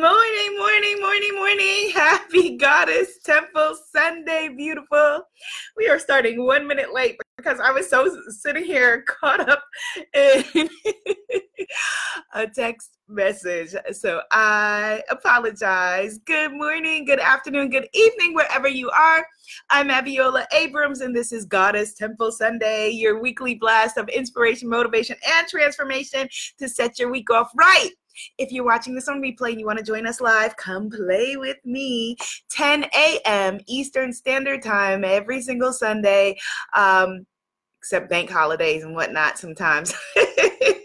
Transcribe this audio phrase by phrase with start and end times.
[0.00, 1.90] Morning, morning, morning, morning.
[1.92, 5.24] Happy Goddess Temple Sunday, beautiful.
[5.76, 9.64] We are starting one minute late because I was so sitting here caught up
[10.14, 10.44] in
[12.34, 13.74] a text message.
[13.90, 16.18] So I apologize.
[16.18, 19.26] Good morning, good afternoon, good evening, wherever you are.
[19.68, 25.16] I'm Abiola Abrams, and this is Goddess Temple Sunday, your weekly blast of inspiration, motivation,
[25.28, 26.28] and transformation
[26.60, 27.90] to set your week off right.
[28.38, 31.36] If you're watching this on replay and you want to join us live, come play
[31.36, 32.16] with me.
[32.50, 33.60] 10 a.m.
[33.66, 36.38] Eastern Standard Time every single Sunday,
[36.74, 37.26] um,
[37.80, 39.94] except bank holidays and whatnot sometimes.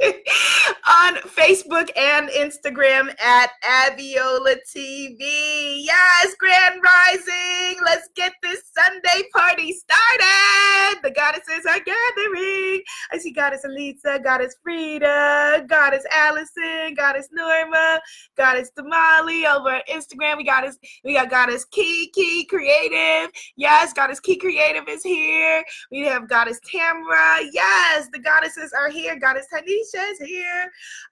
[0.88, 5.84] on Facebook and Instagram at Abiola TV.
[5.84, 7.82] Yes, Grand Rising.
[7.84, 11.02] Let's get this Sunday party started.
[11.02, 12.82] The goddesses are gathering.
[13.12, 18.02] I see Goddess Elisa, Goddess Frida, Goddess Allison, Goddess Norma,
[18.36, 20.38] Goddess Damali over on Instagram.
[20.38, 23.31] We got us, we got Goddess Kiki Creative.
[23.56, 25.64] Yes, Goddess Key Creative is here.
[25.92, 27.48] We have Goddess Tamra.
[27.54, 29.17] Yes, the goddesses are here.
[29.17, 30.72] Goddess Tanisha is here.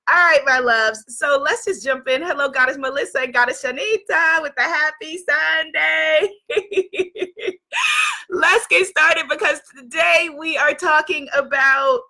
[0.10, 1.04] All right, my loves.
[1.08, 2.22] So let's just jump in.
[2.22, 6.30] Hello, Goddess Melissa and Goddess Shanita with the happy Sunday.
[8.30, 12.02] let's get started because today we are talking about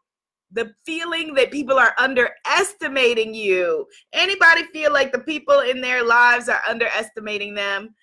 [0.52, 3.86] the feeling that people are underestimating you.
[4.14, 7.96] Anybody feel like the people in their lives are underestimating them?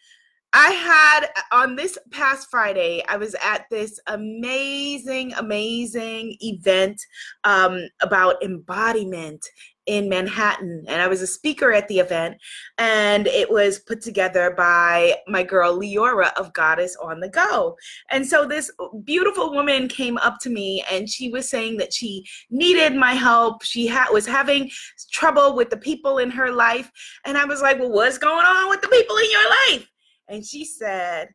[0.53, 7.01] I had on this past Friday, I was at this amazing, amazing event
[7.45, 9.45] um, about embodiment
[9.89, 10.85] in Manhattan.
[10.87, 12.37] And I was a speaker at the event,
[12.77, 17.77] and it was put together by my girl Leora of Goddess on the Go.
[18.11, 18.71] And so this
[19.05, 23.63] beautiful woman came up to me and she was saying that she needed my help.
[23.65, 24.71] She ha- was having
[25.11, 26.91] trouble with the people in her life.
[27.25, 29.88] And I was like, Well, what's going on with the people in your life?
[30.29, 31.29] And she said,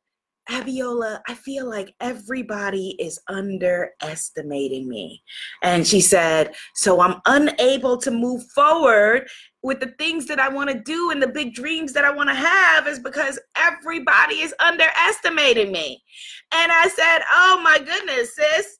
[0.49, 5.23] Abiola, I feel like everybody is underestimating me.
[5.62, 9.28] And she said, So I'm unable to move forward
[9.62, 12.29] with the things that I want to do and the big dreams that I want
[12.29, 16.03] to have is because everybody is underestimating me.
[16.51, 18.79] And I said, Oh my goodness, sis.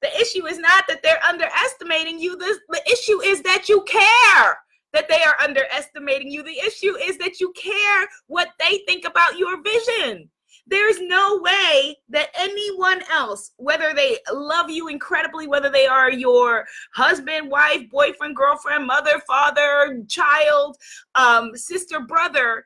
[0.00, 2.36] The issue is not that they're underestimating you.
[2.36, 4.58] The, the issue is that you care
[4.92, 6.42] that they are underestimating you.
[6.42, 10.28] The issue is that you care what they think about your vision.
[10.66, 16.66] There's no way that anyone else, whether they love you incredibly, whether they are your
[16.94, 20.76] husband, wife, boyfriend, girlfriend, mother, father, child,
[21.14, 22.64] um, sister, brother,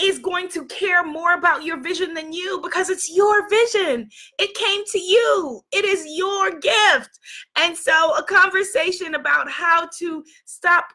[0.00, 4.08] is going to care more about your vision than you because it's your vision.
[4.38, 7.18] It came to you, it is your gift.
[7.56, 10.86] And so, a conversation about how to stop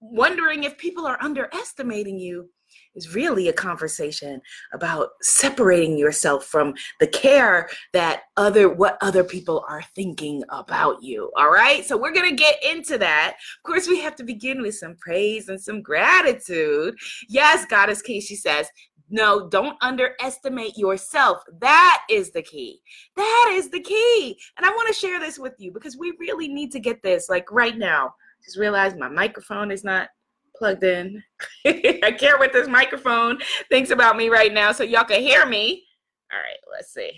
[0.00, 2.48] wondering if people are underestimating you
[2.94, 4.40] is really a conversation
[4.72, 11.30] about separating yourself from the care that other what other people are thinking about you
[11.36, 14.62] all right so we're going to get into that of course we have to begin
[14.62, 16.94] with some praise and some gratitude
[17.28, 18.68] yes goddess casey says
[19.08, 21.42] no, don't underestimate yourself.
[21.60, 22.80] That is the key.
[23.14, 24.36] That is the key.
[24.56, 27.28] And I want to share this with you because we really need to get this
[27.28, 28.14] like right now.
[28.46, 30.08] Just realized my microphone is not
[30.56, 31.22] plugged in.
[31.66, 35.84] I care what this microphone thinks about me right now so y'all can hear me.
[36.32, 37.12] All right, let's see.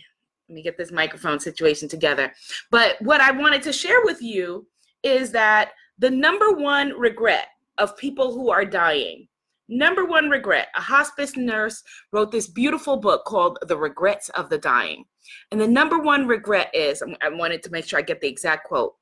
[0.49, 2.33] Let me get this microphone situation together.
[2.71, 4.67] But what I wanted to share with you
[5.03, 9.29] is that the number one regret of people who are dying,
[9.69, 14.59] number one regret, a hospice nurse wrote this beautiful book called The Regrets of the
[14.59, 15.05] Dying.
[15.51, 18.67] And the number one regret is I wanted to make sure I get the exact
[18.67, 18.95] quote.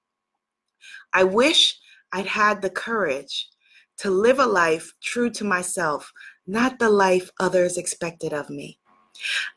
[1.15, 1.79] I wish
[2.13, 3.49] I'd had the courage
[3.99, 6.13] to live a life true to myself,
[6.47, 8.79] not the life others expected of me.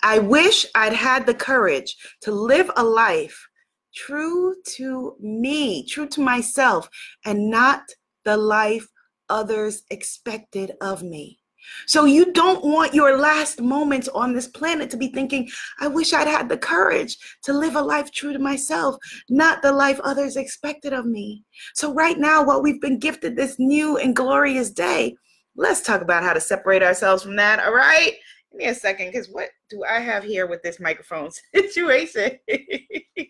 [0.01, 3.47] I wish I'd had the courage to live a life
[3.93, 6.89] true to me, true to myself,
[7.25, 7.83] and not
[8.23, 8.88] the life
[9.27, 11.39] others expected of me.
[11.87, 16.13] So you don't want your last moments on this planet to be thinking, I wish
[16.13, 18.95] I'd had the courage to live a life true to myself,
[19.29, 21.44] not the life others expected of me.
[21.73, 25.15] So right now, while we've been gifted this new and glorious day,
[25.56, 27.59] let's talk about how to separate ourselves from that.
[27.59, 28.13] All right.
[28.51, 32.39] Give me a second, because what do I have here with this microphone situation?
[32.47, 33.29] it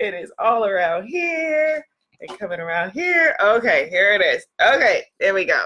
[0.00, 1.84] is all around here
[2.20, 3.36] and coming around here.
[3.40, 4.44] Okay, here it is.
[4.60, 5.64] Okay, there we go.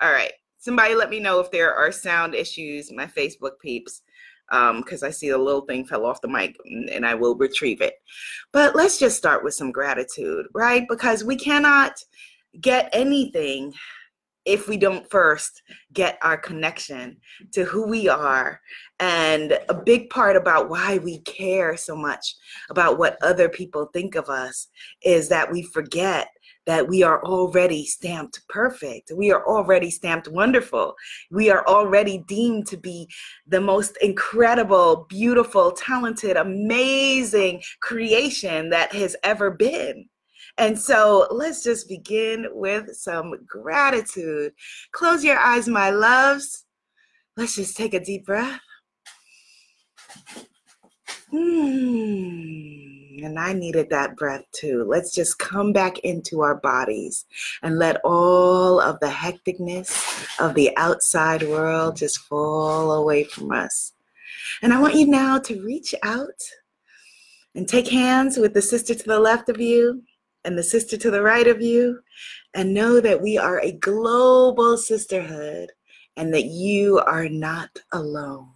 [0.00, 4.02] All right somebody let me know if there are sound issues, my Facebook peeps,
[4.50, 7.36] because um, I see the little thing fell off the mic and, and I will
[7.36, 7.94] retrieve it.
[8.52, 10.86] But let's just start with some gratitude, right?
[10.88, 12.02] Because we cannot
[12.60, 13.72] get anything
[14.48, 15.62] if we don't first
[15.92, 17.18] get our connection
[17.52, 18.58] to who we are.
[18.98, 22.34] And a big part about why we care so much
[22.70, 24.68] about what other people think of us
[25.02, 26.28] is that we forget
[26.68, 29.10] that we are already stamped perfect.
[29.16, 30.94] We are already stamped wonderful.
[31.30, 33.08] We are already deemed to be
[33.46, 40.10] the most incredible, beautiful, talented, amazing creation that has ever been.
[40.58, 44.52] And so let's just begin with some gratitude.
[44.92, 46.66] Close your eyes, my loves.
[47.38, 48.60] Let's just take a deep breath.
[51.32, 52.87] Mm,
[53.24, 54.84] and I needed that breath too.
[54.88, 57.24] Let's just come back into our bodies
[57.62, 63.92] and let all of the hecticness of the outside world just fall away from us.
[64.62, 66.42] And I want you now to reach out
[67.54, 70.02] and take hands with the sister to the left of you
[70.44, 72.00] and the sister to the right of you,
[72.54, 75.70] and know that we are a global sisterhood
[76.16, 78.48] and that you are not alone.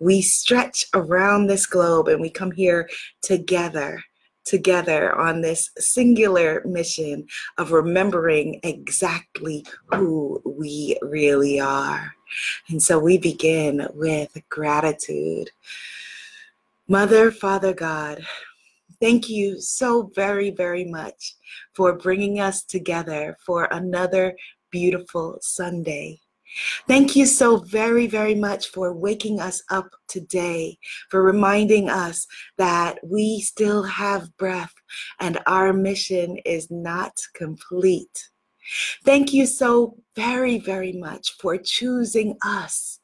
[0.00, 2.88] We stretch around this globe and we come here
[3.22, 4.02] together,
[4.44, 7.26] together on this singular mission
[7.58, 12.14] of remembering exactly who we really are.
[12.68, 15.50] And so we begin with gratitude.
[16.88, 18.24] Mother, Father God,
[19.00, 21.34] Thank you so very, very much
[21.74, 24.34] for bringing us together for another
[24.70, 26.20] beautiful Sunday.
[26.86, 30.78] Thank you so very, very much for waking us up today,
[31.10, 32.26] for reminding us
[32.58, 34.72] that we still have breath
[35.20, 38.28] and our mission is not complete.
[39.04, 43.00] Thank you so very, very much for choosing us,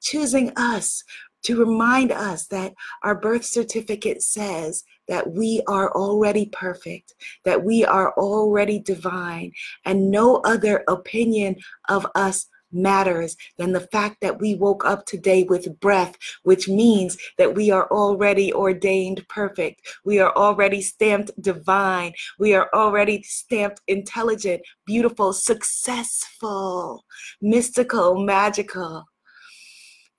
[0.00, 1.02] choosing us
[1.44, 2.72] to remind us that
[3.02, 7.14] our birth certificate says that we are already perfect,
[7.44, 9.52] that we are already divine,
[9.84, 11.56] and no other opinion
[11.88, 17.16] of us matters than the fact that we woke up today with breath, which means
[17.38, 19.82] that we are already ordained perfect.
[20.04, 22.12] We are already stamped divine.
[22.38, 27.04] We are already stamped intelligent, beautiful, successful,
[27.40, 29.04] mystical, magical,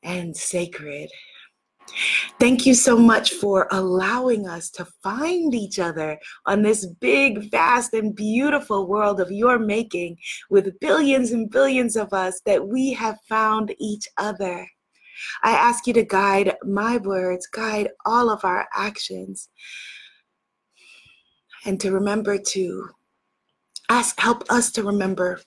[0.03, 1.09] and sacred.
[2.39, 7.93] Thank you so much for allowing us to find each other on this big, vast,
[7.93, 10.17] and beautiful world of your making
[10.49, 14.67] with billions and billions of us that we have found each other.
[15.43, 19.49] I ask you to guide my words, guide all of our actions,
[21.65, 22.89] and to remember to
[23.89, 25.39] ask, help us to remember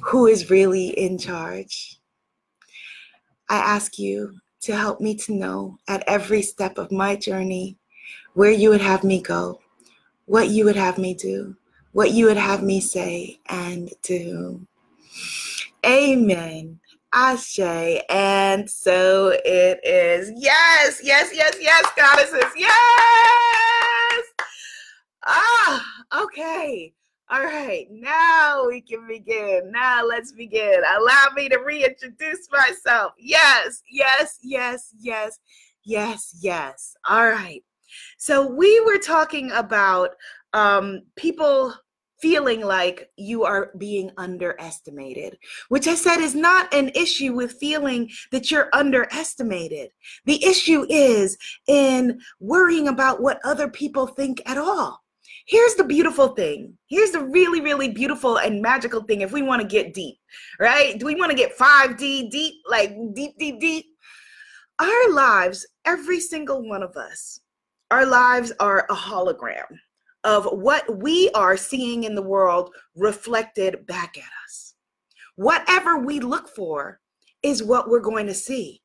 [0.00, 2.00] who is really in charge.
[3.48, 7.76] I ask you to help me to know at every step of my journey
[8.34, 9.60] where you would have me go,
[10.26, 11.56] what you would have me do,
[11.92, 14.66] what you would have me say and do.
[15.84, 16.80] Amen.
[17.12, 17.60] Ashe.
[18.10, 20.32] And so it is.
[20.36, 22.52] Yes, yes, yes, yes, goddesses.
[22.56, 24.24] Yes.
[25.26, 25.84] Ah,
[26.22, 26.92] okay.
[27.28, 29.72] All right, now we can begin.
[29.72, 30.80] Now let's begin.
[30.96, 33.14] Allow me to reintroduce myself.
[33.18, 35.40] Yes, yes, yes, yes,
[35.84, 36.96] yes, yes.
[37.08, 37.64] All right.
[38.16, 40.10] So we were talking about
[40.52, 41.74] um, people
[42.20, 45.36] feeling like you are being underestimated,
[45.68, 49.90] which I said is not an issue with feeling that you're underestimated.
[50.24, 51.36] The issue is
[51.66, 55.02] in worrying about what other people think at all.
[55.46, 56.76] Here's the beautiful thing.
[56.88, 60.16] Here's the really, really beautiful and magical thing if we want to get deep,
[60.58, 60.98] right?
[60.98, 63.86] Do we want to get 5D deep, like deep, deep, deep?
[64.80, 67.40] Our lives, every single one of us,
[67.92, 69.66] our lives are a hologram
[70.24, 74.74] of what we are seeing in the world reflected back at us.
[75.36, 76.98] Whatever we look for
[77.44, 78.82] is what we're going to see.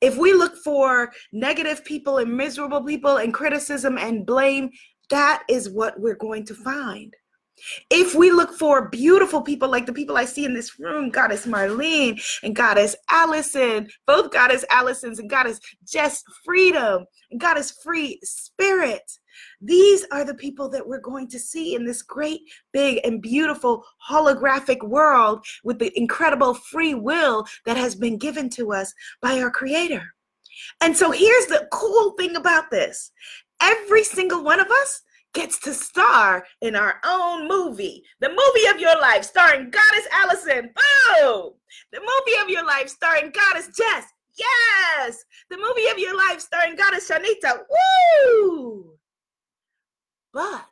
[0.00, 4.70] If we look for negative people and miserable people and criticism and blame,
[5.10, 7.14] that is what we're going to find.
[7.90, 11.46] If we look for beautiful people like the people I see in this room, Goddess
[11.46, 19.02] Marlene and Goddess Allison, both Goddess Allisons and Goddess Just Freedom and Goddess Free Spirit,
[19.60, 22.40] these are the people that we're going to see in this great,
[22.72, 28.72] big, and beautiful holographic world with the incredible free will that has been given to
[28.72, 30.14] us by our Creator.
[30.80, 33.12] And so here's the cool thing about this
[33.60, 35.02] every single one of us
[35.32, 38.02] gets to star in our own movie.
[38.20, 40.70] The movie of your life starring Goddess Allison.
[40.74, 41.52] Boom!
[41.92, 44.06] The movie of your life starring Goddess Jess.
[44.36, 45.24] Yes!
[45.50, 47.60] The movie of your life starring Goddess Shanita.
[48.26, 48.94] Woo!
[50.32, 50.64] But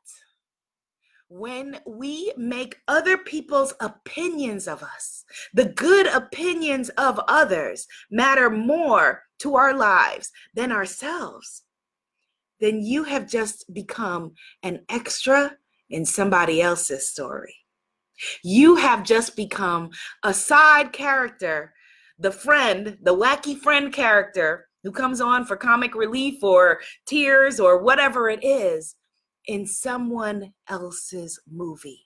[1.28, 9.24] when we make other people's opinions of us, the good opinions of others, matter more
[9.40, 11.64] to our lives than ourselves,
[12.60, 15.56] then you have just become an extra
[15.90, 17.54] in somebody else's story.
[18.42, 19.90] You have just become
[20.24, 21.72] a side character,
[22.18, 27.82] the friend, the wacky friend character who comes on for comic relief or tears or
[27.82, 28.96] whatever it is
[29.46, 32.04] in someone else's movie.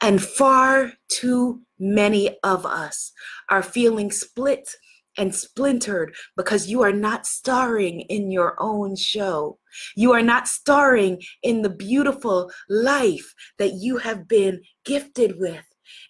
[0.00, 3.12] And far too many of us
[3.50, 4.68] are feeling split
[5.18, 9.58] and splintered because you are not starring in your own show.
[9.96, 15.64] You are not starring in the beautiful life that you have been gifted with.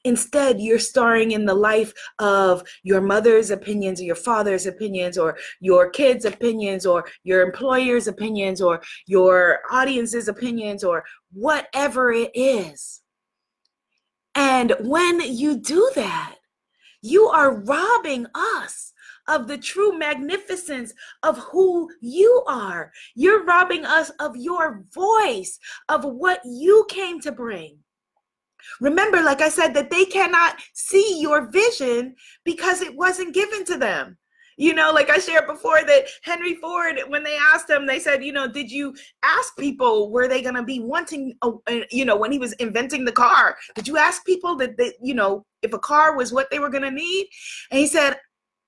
[0.05, 5.37] Instead, you're starring in the life of your mother's opinions or your father's opinions or
[5.61, 13.03] your kids' opinions or your employer's opinions or your audience's opinions or whatever it is.
[14.35, 16.37] And when you do that,
[17.03, 18.93] you are robbing us
[19.29, 20.93] of the true magnificence
[21.23, 22.91] of who you are.
[23.15, 25.59] You're robbing us of your voice,
[25.89, 27.79] of what you came to bring.
[28.81, 33.79] Remember, like I said, that they cannot see your vision because it wasn't given to
[33.79, 34.19] them.
[34.61, 38.25] You know, like I shared before, that Henry Ford, when they asked him, they said,
[38.25, 38.93] you know, did you
[39.23, 43.05] ask people were they going to be wanting, a, you know, when he was inventing
[43.05, 46.51] the car, did you ask people that, they, you know, if a car was what
[46.51, 47.29] they were going to need?
[47.71, 48.17] And he said,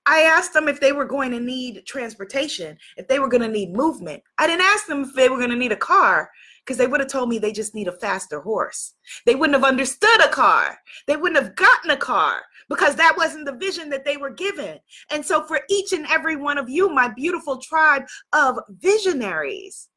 [0.05, 3.47] I asked them if they were going to need transportation, if they were going to
[3.47, 4.23] need movement.
[4.37, 6.29] I didn't ask them if they were going to need a car
[6.65, 8.93] because they would have told me they just need a faster horse.
[9.25, 10.77] They wouldn't have understood a car.
[11.07, 14.79] They wouldn't have gotten a car because that wasn't the vision that they were given.
[15.11, 18.03] And so, for each and every one of you, my beautiful tribe
[18.33, 19.89] of visionaries,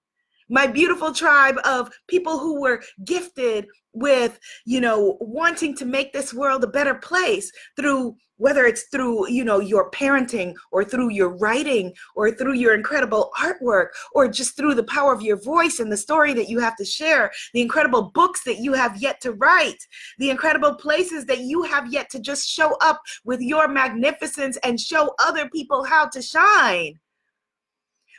[0.55, 6.33] my beautiful tribe of people who were gifted with you know wanting to make this
[6.33, 11.37] world a better place through whether it's through you know your parenting or through your
[11.39, 15.91] writing or through your incredible artwork or just through the power of your voice and
[15.91, 19.33] the story that you have to share the incredible books that you have yet to
[19.33, 19.83] write
[20.19, 24.79] the incredible places that you have yet to just show up with your magnificence and
[24.79, 26.99] show other people how to shine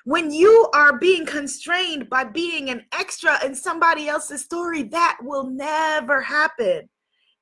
[0.06, 5.50] when you are being constrained by being an extra in somebody else's story, that will
[5.50, 6.88] never happen.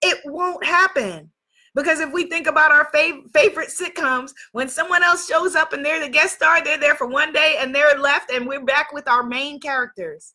[0.02, 1.30] It won't happen.
[1.76, 5.84] Because if we think about our fav- favorite sitcoms, when someone else shows up and
[5.84, 8.94] they're the guest star, they're there for one day and they're left, and we're back
[8.94, 10.34] with our main characters.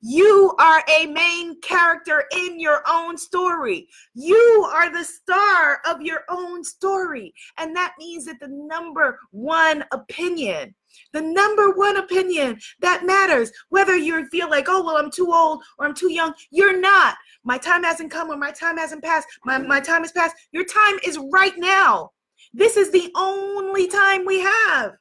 [0.00, 3.88] You are a main character in your own story.
[4.14, 7.32] You are the star of your own story.
[7.58, 10.74] And that means that the number one opinion
[11.12, 15.62] the number one opinion that matters, whether you feel like, oh, well, I'm too old
[15.78, 17.16] or I'm too young, you're not.
[17.44, 19.26] My time hasn't come or my time hasn't passed.
[19.44, 20.36] My, my time has passed.
[20.52, 22.10] Your time is right now.
[22.52, 24.92] This is the only time we have.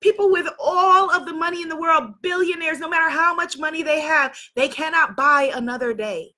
[0.00, 3.82] People with all of the money in the world, billionaires, no matter how much money
[3.82, 6.32] they have, they cannot buy another day.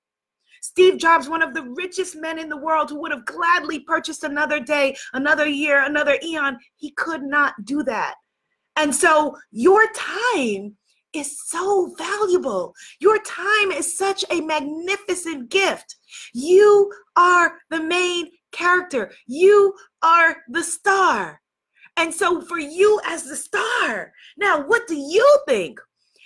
[0.61, 4.23] Steve Jobs, one of the richest men in the world, who would have gladly purchased
[4.23, 8.15] another day, another year, another eon, he could not do that.
[8.75, 10.77] And so your time
[11.13, 12.73] is so valuable.
[12.99, 15.95] Your time is such a magnificent gift.
[16.33, 21.41] You are the main character, you are the star.
[21.95, 25.79] And so, for you as the star, now what do you think?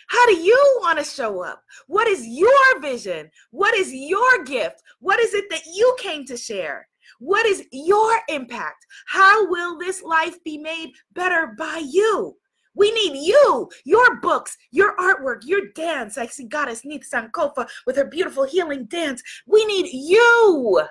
[0.08, 1.62] How do you want to show up?
[1.88, 3.30] What is your vision?
[3.52, 4.82] What is your gift?
[5.02, 6.88] What is it that you came to share?
[7.20, 8.86] What is your impact?
[9.08, 12.36] How will this life be made better by you?
[12.78, 16.16] We need you, your books, your artwork, your dance.
[16.18, 19.24] I see Goddess Neith Sankofa with her beautiful healing dance.
[19.48, 20.84] We need you.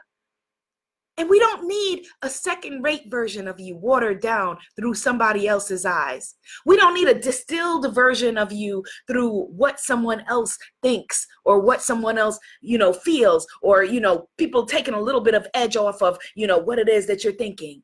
[1.18, 5.86] And we don't need a second rate version of you watered down through somebody else's
[5.86, 6.34] eyes.
[6.66, 11.80] We don't need a distilled version of you through what someone else thinks or what
[11.80, 15.76] someone else, you know, feels or, you know, people taking a little bit of edge
[15.76, 17.82] off of, you know, what it is that you're thinking.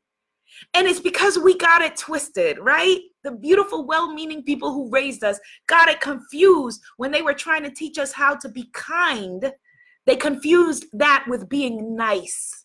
[0.75, 2.99] And it's because we got it twisted, right?
[3.23, 7.63] The beautiful, well meaning people who raised us got it confused when they were trying
[7.63, 9.51] to teach us how to be kind.
[10.05, 12.62] They confused that with being nice.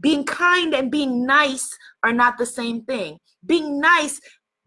[0.00, 1.68] Being kind and being nice
[2.02, 3.18] are not the same thing.
[3.44, 4.20] Being nice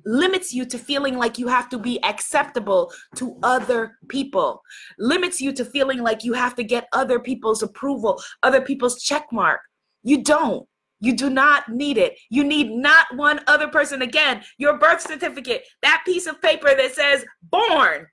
[0.06, 4.62] limits you to feeling like you have to be acceptable to other people,
[4.98, 9.26] limits you to feeling like you have to get other people's approval, other people's check
[9.32, 9.60] mark.
[10.04, 10.66] You don't.
[11.02, 12.18] You do not need it.
[12.30, 14.02] You need not one other person.
[14.02, 18.06] Again, your birth certificate, that piece of paper that says born.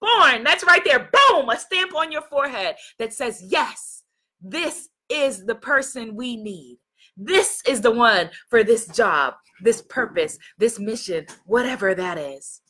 [0.00, 0.44] born.
[0.44, 1.10] That's right there.
[1.12, 4.04] Boom, a stamp on your forehead that says, yes,
[4.40, 6.78] this is the person we need.
[7.16, 12.60] This is the one for this job, this purpose, this mission, whatever that is.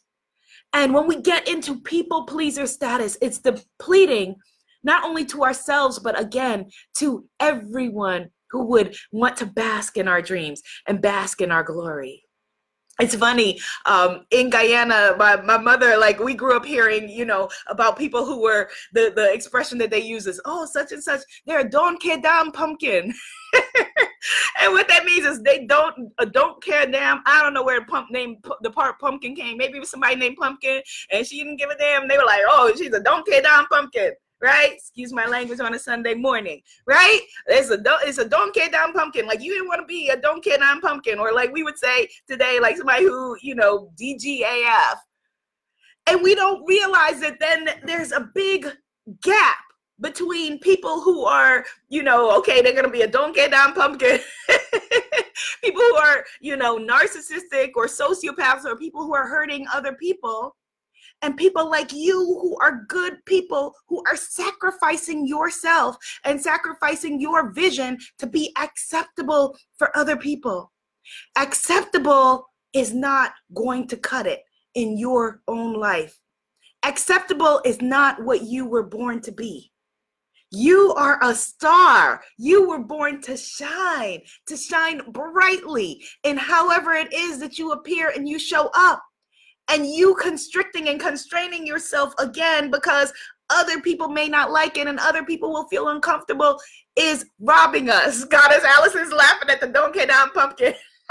[0.73, 4.37] And when we get into people pleaser status, it's depleting
[4.83, 10.23] not only to ourselves, but again to everyone who would want to bask in our
[10.23, 12.23] dreams and bask in our glory
[13.01, 17.49] it's funny um, in guyana my, my mother like we grew up hearing you know
[17.69, 21.21] about people who were the, the expression that they use is oh such and such
[21.47, 23.13] they're a don't care damn pumpkin.
[24.61, 27.79] And what that means is they don't uh, don't care damn i don't know where
[27.81, 29.57] the pump name the part pumpkin came.
[29.57, 32.09] Maybe it was somebody named pumpkin and she didn't give a damn.
[32.09, 34.73] They were like oh she's a don't care damn pumpkin right?
[34.73, 37.21] Excuse my language on a Sunday morning, right?
[37.47, 39.27] It's a it's a don't care down pumpkin.
[39.27, 41.79] Like you didn't want to be a don't care down pumpkin, or like we would
[41.79, 44.97] say today, like somebody who you know DGAF,
[46.07, 48.67] and we don't realize that then there's a big
[49.23, 49.57] gap
[50.01, 54.21] between people who are, you know, okay, they're gonna be a don't get down pumpkin.
[55.63, 60.55] people who are, you know, narcissistic or sociopaths or people who are hurting other people
[61.23, 67.51] and people like you who are good people who are sacrificing yourself and sacrificing your
[67.53, 70.73] vision to be acceptable for other people.
[71.37, 74.41] Acceptable is not going to cut it
[74.75, 76.19] in your own life.
[76.85, 79.73] Acceptable is not what you were born to be.
[80.51, 82.23] You are a star.
[82.39, 88.13] You were born to shine, to shine brightly in however it is that you appear
[88.15, 89.03] and you show up
[89.69, 93.13] and you constricting and constraining yourself again because
[93.51, 96.61] other people may not like it and other people will feel uncomfortable
[96.97, 98.25] is robbing us.
[98.31, 100.75] Goddess Allison's laughing at the don't get down pumpkin.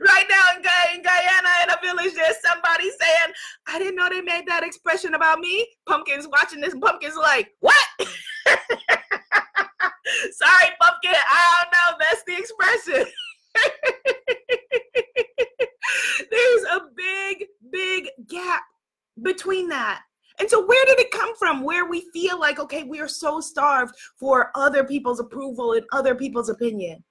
[0.00, 0.62] right now in,
[0.96, 3.32] in Guyana in a village, there's somebody saying,
[3.68, 5.66] I didn't know they made that expression about me.
[5.86, 7.86] Pumpkin's watching this, pumpkin's like, what?
[10.30, 11.96] Sorry, pumpkin, I don't know.
[11.98, 13.06] That's the expression.
[16.30, 18.62] There's a big, big gap
[19.22, 20.02] between that.
[20.38, 21.62] And so, where did it come from?
[21.62, 26.14] Where we feel like, okay, we are so starved for other people's approval and other
[26.14, 27.02] people's opinion.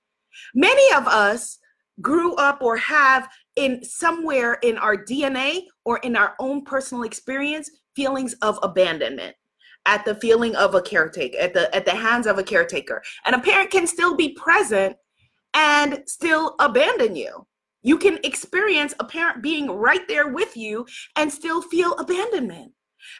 [0.53, 1.57] Many of us
[2.01, 7.69] grew up or have in somewhere in our DNA or in our own personal experience
[7.95, 9.35] feelings of abandonment
[9.85, 13.35] at the feeling of a caretaker at the at the hands of a caretaker and
[13.35, 14.95] a parent can still be present
[15.53, 17.45] and still abandon you.
[17.85, 22.71] You can experience a parent being right there with you and still feel abandonment.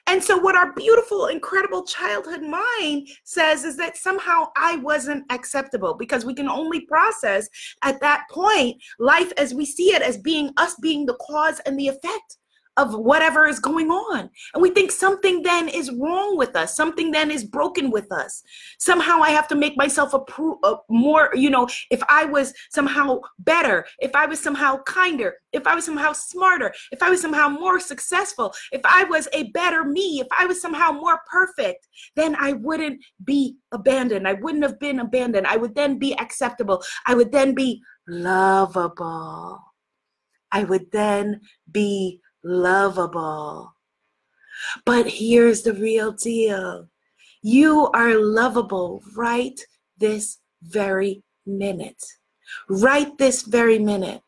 [0.08, 5.94] And so, what our beautiful, incredible childhood mind says is that somehow I wasn't acceptable
[5.94, 7.48] because we can only process
[7.84, 11.78] at that point life as we see it as being us being the cause and
[11.78, 12.38] the effect
[12.78, 14.30] of whatever is going on.
[14.54, 16.76] And we think something then is wrong with us.
[16.76, 18.44] Something then is broken with us.
[18.80, 22.26] Somehow I have to make myself a, pro- a uh, more, you know, if I
[22.26, 27.10] was somehow better, if I was somehow kinder, if I was somehow smarter, if I
[27.10, 31.22] was somehow more successful, if I was a better me, if I was somehow more
[31.32, 34.28] perfect, then I wouldn't be abandoned.
[34.28, 35.48] I wouldn't have been abandoned.
[35.48, 36.84] I would then be acceptable.
[37.08, 39.60] I would then be lovable.
[40.52, 43.74] I would then be lovable.
[44.86, 46.88] But here's the real deal
[47.42, 49.60] you are lovable right
[49.98, 52.02] this very minute.
[52.70, 54.22] Right this very minute.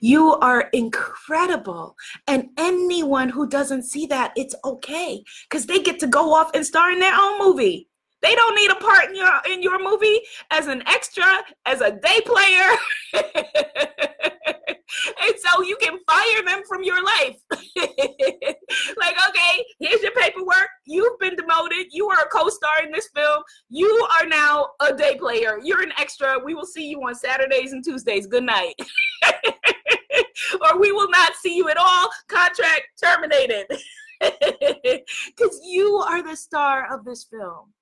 [0.00, 1.94] You are incredible.
[2.26, 6.66] And anyone who doesn't see that, it's okay because they get to go off and
[6.66, 7.87] star in their own movie.
[8.22, 11.24] They don't need a part in your in your movie as an extra,
[11.66, 12.76] as a day player.
[15.22, 17.36] and so you can fire them from your life.
[17.76, 20.68] like, okay, here's your paperwork.
[20.86, 21.86] You've been demoted.
[21.90, 23.42] You are a co-star in this film.
[23.68, 25.58] You are now a day player.
[25.62, 26.38] You're an extra.
[26.44, 28.26] We will see you on Saturdays and Tuesdays.
[28.26, 28.74] Good night.
[30.62, 32.08] or we will not see you at all.
[32.28, 33.66] Contract terminated.
[34.20, 37.72] Because you are the star of this film.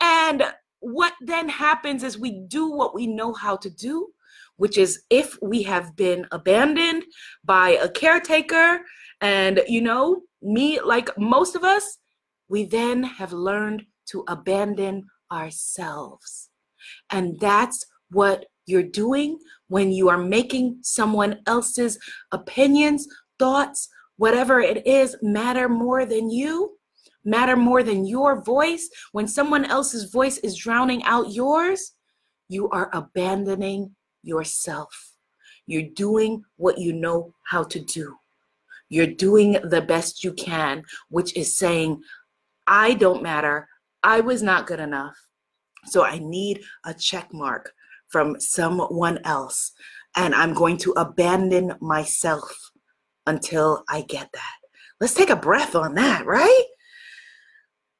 [0.00, 0.44] And
[0.80, 4.08] what then happens is we do what we know how to do
[4.56, 7.02] which is if we have been abandoned
[7.44, 8.80] by a caretaker
[9.22, 11.96] and you know me like most of us
[12.50, 16.50] we then have learned to abandon ourselves.
[17.10, 19.38] And that's what you're doing
[19.68, 21.98] when you are making someone else's
[22.32, 23.06] opinions
[23.38, 26.76] thoughts whatever it is matter more than you
[27.24, 31.92] matter more than your voice when someone else's voice is drowning out yours
[32.50, 35.12] you are abandoning yourself.
[35.66, 38.16] You're doing what you know how to do.
[38.88, 42.02] You're doing the best you can, which is saying,
[42.66, 43.68] I don't matter.
[44.02, 45.14] I was not good enough.
[45.86, 47.72] So I need a check mark
[48.08, 49.70] from someone else.
[50.16, 52.72] And I'm going to abandon myself
[53.28, 54.56] until I get that.
[55.00, 56.64] Let's take a breath on that, right?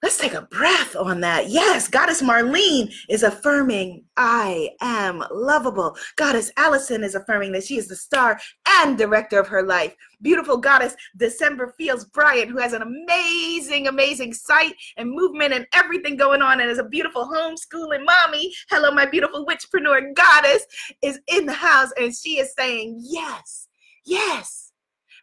[0.02, 1.50] Let's take a breath on that.
[1.50, 5.94] Yes, Goddess Marlene is affirming, I am lovable.
[6.16, 9.94] Goddess Allison is affirming that she is the star and director of her life.
[10.22, 16.16] Beautiful Goddess December Fields Bryant, who has an amazing, amazing site and movement and everything
[16.16, 18.50] going on and is a beautiful homeschooling mommy.
[18.70, 20.64] Hello, my beautiful witchpreneur goddess
[21.02, 23.68] is in the house and she is saying, Yes,
[24.06, 24.69] yes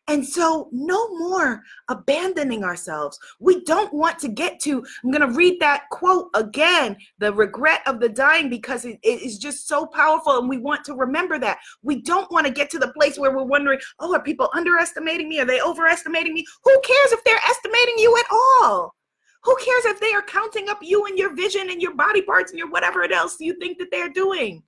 [0.10, 3.20] and so, no more abandoning ourselves.
[3.40, 7.82] We don't want to get to, I'm going to read that quote again the regret
[7.86, 10.38] of the dying because it, it is just so powerful.
[10.38, 11.60] And we want to remember that.
[11.84, 15.28] We don't want to get to the place where we're wondering, oh, are people underestimating
[15.28, 15.42] me?
[15.42, 16.46] Are they overestimating me?
[16.64, 18.96] Who cares if they're estimating you at all?
[19.44, 22.52] Who cares if they are counting up you and your vision and your body parts
[22.52, 24.64] and your whatever else you think that they're doing?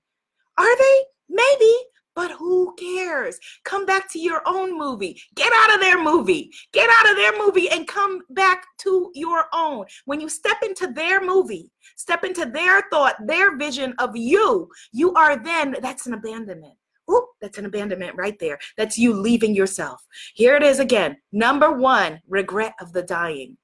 [0.58, 1.04] Are they?
[1.30, 1.74] Maybe,
[2.20, 3.38] but who cares?
[3.64, 5.18] Come back to your own movie.
[5.36, 6.50] Get out of their movie.
[6.70, 9.86] Get out of their movie and come back to your own.
[10.04, 15.14] When you step into their movie, step into their thought, their vision of you, you
[15.14, 16.74] are then, that's an abandonment.
[17.10, 18.58] Ooh, that's an abandonment right there.
[18.76, 20.04] That's you leaving yourself.
[20.34, 21.16] Here it is again.
[21.32, 23.56] Number one, regret of the dying.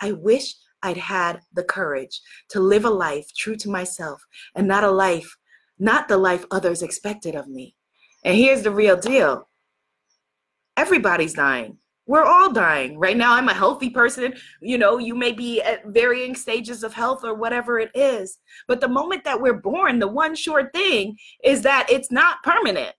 [0.00, 4.82] I wish I'd had the courage to live a life true to myself and not
[4.82, 5.36] a life,
[5.78, 7.76] not the life others expected of me.
[8.24, 9.48] And here's the real deal
[10.76, 11.78] everybody's dying.
[12.06, 12.98] We're all dying.
[12.98, 14.34] Right now, I'm a healthy person.
[14.60, 18.38] You know, you may be at varying stages of health or whatever it is.
[18.66, 22.94] But the moment that we're born, the one sure thing is that it's not permanent,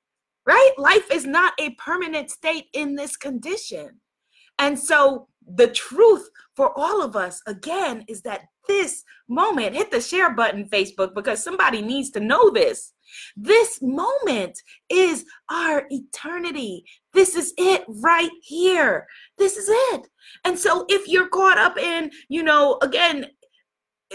[0.45, 0.71] right?
[0.77, 3.99] Life is not a permanent state in this condition.
[4.57, 9.99] And so, the truth for all of us, again, is that this moment, hit the
[9.99, 12.92] share button, Facebook, because somebody needs to know this.
[13.35, 16.85] This moment is our eternity.
[17.13, 19.07] This is it right here.
[19.37, 20.07] This is it.
[20.45, 23.27] And so if you're caught up in, you know, again,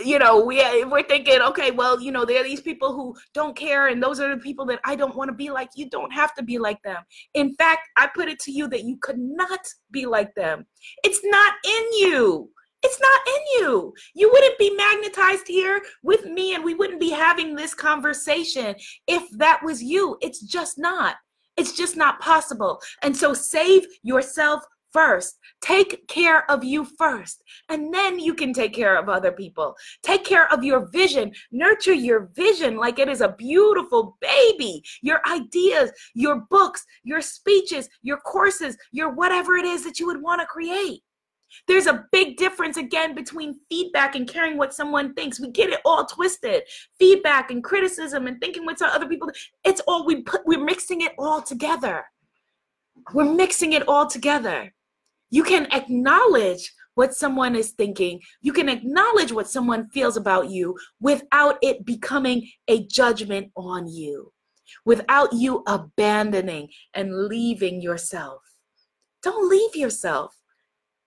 [0.05, 3.57] you know, we we're thinking, okay, well, you know, there are these people who don't
[3.57, 5.70] care, and those are the people that I don't want to be like.
[5.74, 7.03] You don't have to be like them.
[7.35, 10.66] In fact, I put it to you that you could not be like them.
[11.05, 12.51] It's not in you.
[12.83, 13.93] It's not in you.
[14.14, 18.75] You wouldn't be magnetized here with me and we wouldn't be having this conversation
[19.07, 20.17] if that was you.
[20.21, 21.17] It's just not.
[21.57, 22.81] It's just not possible.
[23.03, 24.62] And so save yourself
[24.93, 25.38] first.
[25.61, 29.75] Take care of you first, and then you can take care of other people.
[30.03, 31.33] Take care of your vision.
[31.51, 34.83] Nurture your vision like it is a beautiful baby.
[35.03, 40.23] Your ideas, your books, your speeches, your courses, your whatever it is that you would
[40.23, 41.03] want to create.
[41.66, 45.40] There's a big difference again between feedback and caring what someone thinks.
[45.40, 46.62] We get it all twisted.
[46.98, 49.30] Feedback and criticism and thinking what other people
[49.64, 52.04] it's all we put we're mixing it all together.
[53.12, 54.74] We're mixing it all together.
[55.30, 58.20] You can acknowledge what someone is thinking.
[58.40, 64.32] You can acknowledge what someone feels about you without it becoming a judgment on you,
[64.84, 68.42] without you abandoning and leaving yourself.
[69.22, 70.38] Don't leave yourself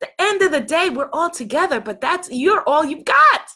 [0.01, 3.49] the end of the day, we're all together, but that's you're all you've got.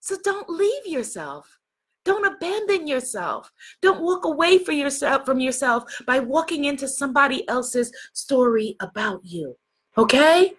[0.00, 1.58] So don't leave yourself.
[2.04, 3.50] Don't abandon yourself.
[3.82, 9.56] Don't walk away for yourself from yourself by walking into somebody else's story about you.
[9.98, 10.52] Okay?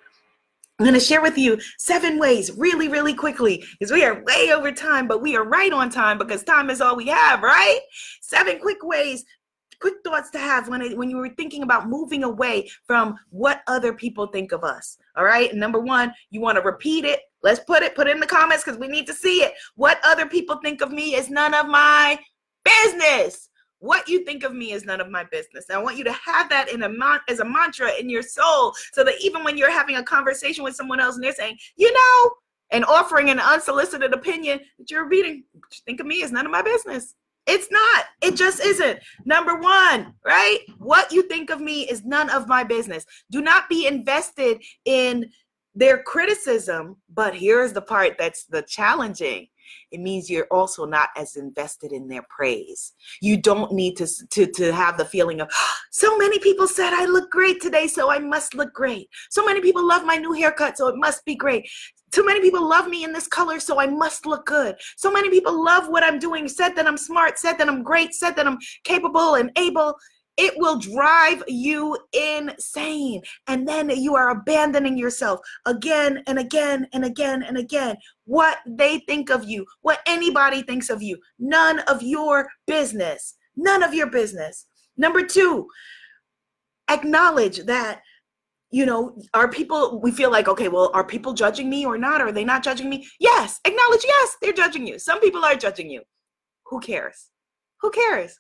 [0.80, 4.51] I'm going to share with you seven ways really, really quickly because we are way
[4.53, 7.80] over time, but we are right on time because time is all we have, right?
[8.21, 9.25] Seven quick ways
[9.79, 13.93] quick thoughts to have when when you were thinking about moving away from what other
[13.93, 14.97] people think of us.
[15.15, 15.51] All right.
[15.51, 17.21] And number one, you want to repeat it.
[17.43, 19.53] Let's put it put it in the comments because we need to see it.
[19.75, 22.19] What other people think of me is none of my
[22.63, 23.49] business.
[23.79, 25.65] What you think of me is none of my business.
[25.69, 28.23] And I want you to have that in a mon- as a mantra in your
[28.23, 31.57] soul, so that even when you're having a conversation with someone else and they're saying,
[31.75, 32.31] you know,
[32.71, 35.43] and offering an unsolicited opinion, that you're you
[35.85, 37.15] think of me is none of my business.
[37.47, 38.05] It's not.
[38.21, 38.99] It just isn't.
[39.25, 40.60] Number one, right?
[40.77, 43.05] What you think of me is none of my business.
[43.31, 45.29] Do not be invested in
[45.73, 46.97] their criticism.
[47.13, 49.47] But here's the part that's the challenging
[49.91, 52.93] it means you're also not as invested in their praise.
[53.21, 55.49] You don't need to, to, to have the feeling of,
[55.91, 59.10] so many people said I look great today, so I must look great.
[59.29, 61.69] So many people love my new haircut, so it must be great.
[62.11, 64.75] Too many people love me in this color, so I must look good.
[64.95, 68.13] So many people love what I'm doing, said that I'm smart, said that I'm great,
[68.13, 69.95] said that I'm capable and able.
[70.37, 73.21] it will drive you insane.
[73.47, 77.97] And then you are abandoning yourself again and again and again and again.
[78.25, 83.35] What they think of you, what anybody thinks of you, none of your business.
[83.55, 84.67] None of your business.
[84.95, 85.67] Number two,
[86.89, 88.01] acknowledge that
[88.69, 92.21] you know, are people, we feel like, okay, well, are people judging me or not?
[92.21, 93.08] Are they not judging me?
[93.19, 94.99] Yes, acknowledge, yes, they're judging you.
[94.99, 96.01] Some people are judging you.
[96.65, 97.30] Who cares?
[97.82, 98.38] Who cares?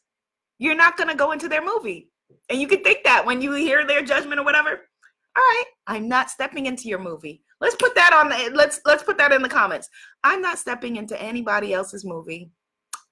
[0.59, 2.09] You're not going to go into their movie.
[2.49, 4.69] And you can think that when you hear their judgment or whatever.
[4.69, 7.43] All right, I'm not stepping into your movie.
[7.61, 9.87] Let's put that on the let's let's put that in the comments.
[10.23, 12.49] I'm not stepping into anybody else's movie.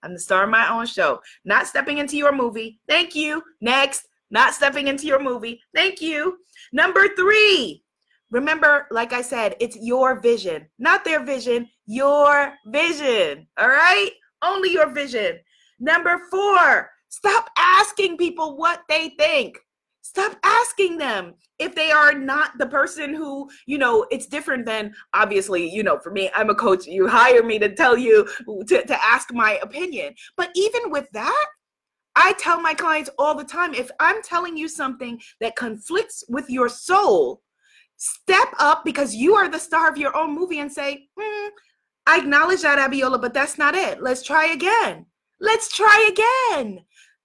[0.03, 1.19] I'm the star of my own show.
[1.45, 2.79] Not stepping into your movie.
[2.87, 3.41] Thank you.
[3.61, 5.61] Next not stepping into your movie.
[5.73, 6.37] Thank you.
[6.73, 7.83] Number three,
[8.31, 13.47] remember, like I said, it's your vision, not their vision, your vision.
[13.57, 14.11] All right?
[14.43, 15.39] Only your vision.
[15.79, 19.57] Number four, stop asking people what they think.
[20.01, 24.93] Stop asking them if they are not the person who, you know, it's different than
[25.13, 26.85] obviously, you know, for me, I'm a coach.
[26.85, 28.27] You hire me to tell you
[28.67, 30.13] to, to ask my opinion.
[30.37, 31.45] But even with that,
[32.15, 36.49] I tell my clients all the time if I'm telling you something that conflicts with
[36.49, 37.41] your soul,
[37.97, 41.49] step up because you are the star of your own movie and say, hmm,
[42.07, 44.01] I acknowledge that, Abiola, but that's not it.
[44.01, 45.05] Let's try again.
[45.39, 46.79] Let's try again.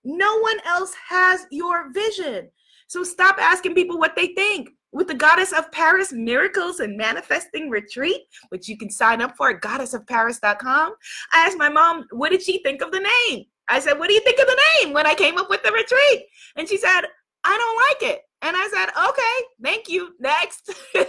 [0.05, 2.50] No one else has your vision.
[2.88, 4.70] So stop asking people what they think.
[4.92, 9.50] With the Goddess of Paris Miracles and Manifesting Retreat, which you can sign up for
[9.50, 10.94] at goddessofparis.com,
[11.33, 13.44] I asked my mom, what did she think of the name?
[13.70, 15.72] I said, What do you think of the name when I came up with the
[15.72, 16.26] retreat?
[16.56, 17.02] And she said,
[17.44, 18.22] I don't like it.
[18.42, 20.14] And I said, Okay, thank you.
[20.20, 20.70] Next.
[20.94, 21.06] and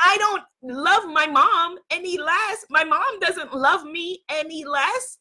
[0.00, 2.64] I don't love my mom any less.
[2.70, 5.18] My mom doesn't love me any less.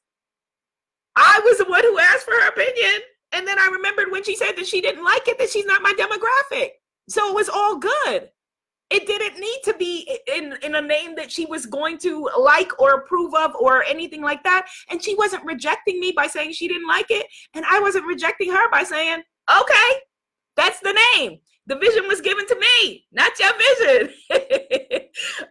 [1.16, 3.02] I was the one who asked for her opinion.
[3.34, 5.82] And then I remembered when she said that she didn't like it, that she's not
[5.82, 6.70] my demographic.
[7.10, 8.30] So it was all good
[8.92, 12.80] it didn't need to be in in a name that she was going to like
[12.80, 14.68] or approve of or anything like that.
[14.90, 17.26] And she wasn't rejecting me by saying she didn't like it.
[17.54, 19.92] And i wasn't rejecting her by saying okay
[20.58, 21.40] that's the name.
[21.68, 24.14] The vision was given to me not your vision.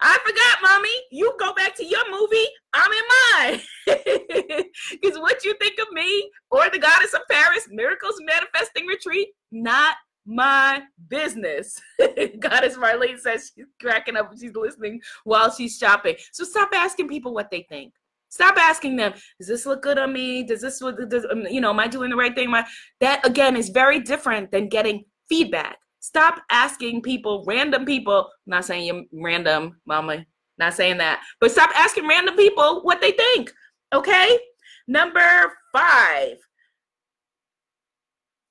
[0.00, 0.90] I forgot mommy.
[1.10, 2.46] You go back to your movie.
[2.74, 3.60] I'm in mine.
[4.90, 9.96] Because what you think of me or the goddess of paris miracles manifesting retreat not
[10.26, 11.80] my business.
[12.38, 16.16] Goddess Marlene says she's cracking up she's listening while she's shopping.
[16.32, 17.92] So stop asking people what they think.
[18.28, 20.44] Stop asking them, does this look good on me?
[20.44, 20.78] Does this
[21.08, 22.48] does, um, you know, am I doing the right thing?
[22.48, 22.64] My,
[23.00, 25.78] that again is very different than getting feedback.
[25.98, 30.24] Stop asking people, random people, not saying you're random, mama,
[30.58, 33.52] not saying that, but stop asking random people what they think.
[33.92, 34.38] Okay?
[34.86, 36.38] Number five,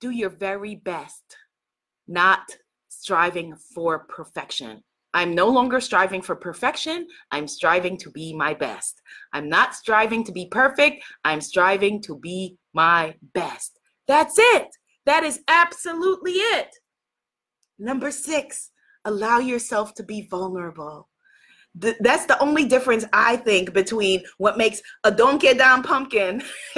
[0.02, 1.38] do your very best
[2.10, 2.42] not
[2.90, 4.84] striving for perfection.
[5.14, 7.08] I'm no longer striving for perfection.
[7.32, 9.02] I'm striving to be my best.
[9.34, 11.04] I'm not striving to be perfect.
[11.24, 13.80] I'm striving to be my best.
[14.08, 14.68] That's it.
[15.06, 16.76] That is absolutely it.
[17.80, 18.72] Number six,
[19.06, 21.10] allow yourself to be vulnerable.
[21.80, 26.44] Th- that's the only difference I think between what makes a donkey down pumpkin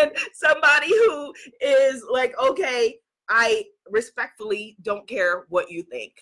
[0.00, 2.96] and somebody who is like, okay,
[3.28, 6.12] I respectfully don't care what you think.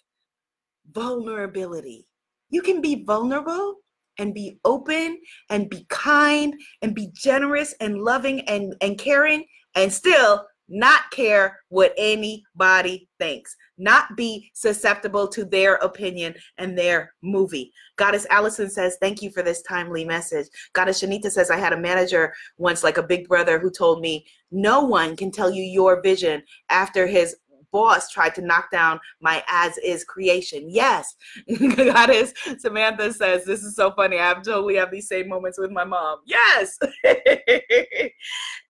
[0.92, 2.06] Vulnerability.
[2.50, 3.76] You can be vulnerable
[4.18, 5.18] and be open
[5.50, 11.60] and be kind and be generous and loving and, and caring and still not care
[11.68, 17.72] what anybody thinks, not be susceptible to their opinion and their movie.
[17.96, 20.46] Goddess Allison says, Thank you for this timely message.
[20.72, 24.26] Goddess Shanita says, I had a manager once, like a big brother, who told me,
[24.50, 27.36] No one can tell you your vision after his
[27.74, 30.64] boss tried to knock down my as is creation.
[30.68, 31.16] Yes.
[31.76, 34.18] Goddess Samantha says, This is so funny.
[34.18, 36.20] I have totally have these same moments with my mom.
[36.24, 36.78] Yes.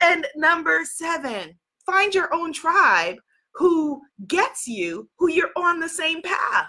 [0.01, 1.55] and number seven,
[1.87, 3.17] find your own tribe
[3.55, 6.67] who gets you, who you're on the same path.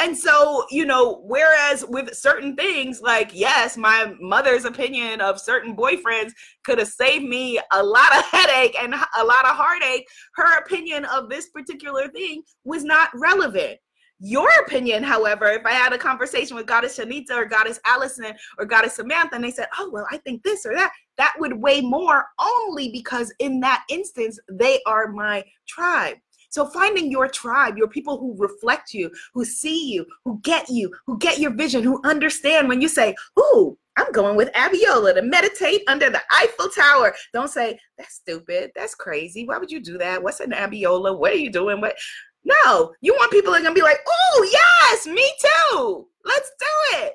[0.00, 5.74] And so, you know, whereas with certain things, like, yes, my mother's opinion of certain
[5.74, 6.30] boyfriends
[6.64, 11.04] could have saved me a lot of headache and a lot of heartache, her opinion
[11.06, 13.78] of this particular thing was not relevant.
[14.20, 18.64] Your opinion, however, if I had a conversation with Goddess Shanita or Goddess Allison or
[18.64, 21.80] Goddess Samantha and they said, oh, well, I think this or that, that would weigh
[21.80, 26.16] more only because in that instance, they are my tribe.
[26.50, 30.90] So finding your tribe, your people who reflect you, who see you, who get you,
[31.06, 35.22] who get your vision, who understand when you say, Ooh, I'm going with Abiola to
[35.22, 37.14] meditate under the Eiffel Tower.
[37.32, 38.70] Don't say, that's stupid.
[38.76, 39.44] That's crazy.
[39.44, 40.22] Why would you do that?
[40.22, 41.18] What's an Abiola?
[41.18, 41.80] What are you doing?
[41.80, 41.96] What?
[42.44, 46.06] No, you want people that are to be like, oh, yes, me too.
[46.24, 47.14] Let's do it.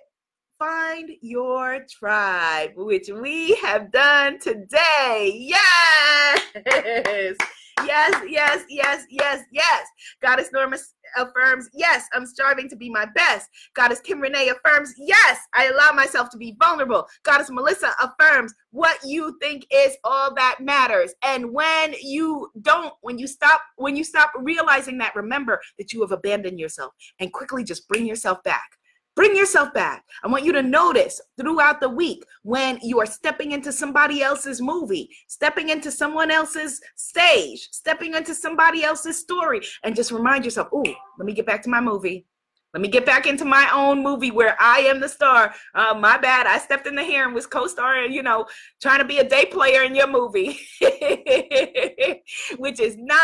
[0.59, 5.33] Find your tribe, which we have done today.
[6.65, 7.37] Yes.
[7.85, 9.87] Yes, yes, yes, yes, yes.
[10.21, 10.77] Goddess Norma
[11.17, 13.49] affirms, yes, I'm striving to be my best.
[13.75, 17.07] Goddess Kim Renee affirms, yes, I allow myself to be vulnerable.
[17.23, 21.13] Goddess Melissa affirms, what you think is all that matters.
[21.23, 26.01] And when you don't, when you stop, when you stop realizing that, remember that you
[26.01, 28.77] have abandoned yourself and quickly just bring yourself back.
[29.15, 30.03] Bring yourself back.
[30.23, 34.59] I want you to notice throughout the week when you are stepping into somebody else's
[34.59, 40.69] movie, stepping into someone else's stage, stepping into somebody else's story, and just remind yourself,
[40.73, 40.83] oh,
[41.19, 42.25] let me get back to my movie.
[42.73, 45.53] Let me get back into my own movie where I am the star.
[45.75, 46.47] Uh, my bad.
[46.47, 48.47] I stepped in the hair and was co-starring, you know,
[48.81, 50.59] trying to be a day player in your movie,
[52.57, 53.21] which is not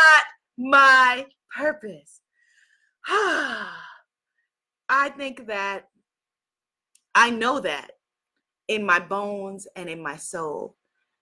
[0.56, 2.20] my purpose.
[4.90, 5.84] I think that
[7.14, 7.92] I know that
[8.66, 10.74] in my bones and in my soul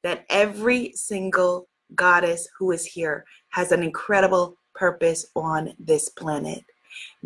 [0.02, 6.64] that every single goddess who is here has an incredible purpose on this planet.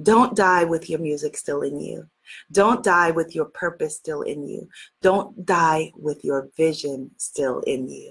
[0.03, 2.09] Don't die with your music still in you.
[2.51, 4.69] Don't die with your purpose still in you.
[5.01, 8.11] Don't die with your vision still in you.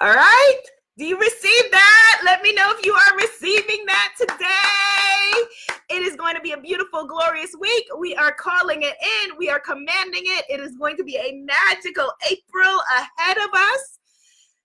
[0.00, 0.62] All right?
[0.96, 2.22] Do you receive that?
[2.24, 5.77] Let me know if you are receiving that today.
[5.90, 7.86] It is going to be a beautiful, glorious week.
[7.98, 10.44] We are calling it in, we are commanding it.
[10.50, 13.98] It is going to be a magical April ahead of us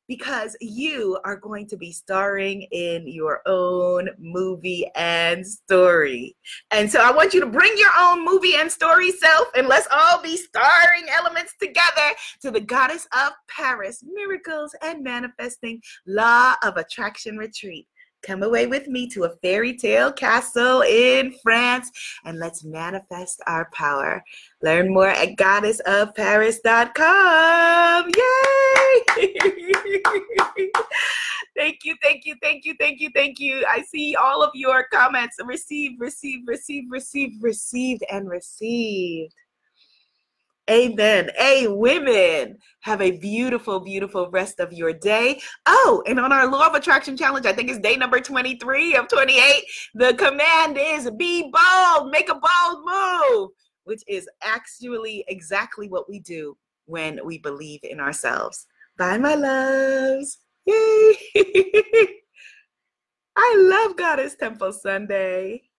[0.07, 6.36] because you are going to be starring in your own movie and story.
[6.71, 9.88] And so I want you to bring your own movie and story self and let's
[9.91, 16.77] all be starring elements together to the Goddess of Paris Miracles and Manifesting Law of
[16.77, 17.88] Attraction Retreat.
[18.23, 21.91] Come away with me to a fairy tale castle in France
[22.23, 24.23] and let's manifest our power.
[24.62, 28.12] Learn more at goddessofparis.com.
[28.15, 29.03] Yay!
[31.57, 33.65] thank you, thank you, thank you, thank you, thank you.
[33.67, 35.36] I see all of your comments.
[35.43, 39.36] Receive, receive, receive, receive, received, and received.
[40.69, 41.30] Amen.
[41.38, 45.41] Hey, women, have a beautiful, beautiful rest of your day.
[45.65, 49.10] Oh, and on our Law of Attraction Challenge, I think it's day number 23 of
[49.10, 49.63] 28.
[49.95, 53.49] The command is be bold, make a bold move,
[53.84, 58.65] which is actually exactly what we do when we believe in ourselves.
[58.97, 60.38] Bye, my loves.
[60.65, 61.17] Yay.
[63.36, 65.63] I love Goddess Temple Sunday.